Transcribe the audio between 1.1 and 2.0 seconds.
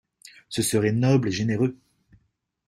et généreux!